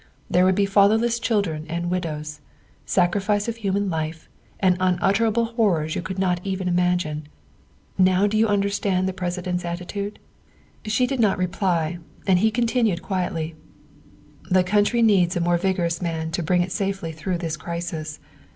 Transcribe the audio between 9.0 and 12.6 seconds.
the President's attitude?" She did not reply, and he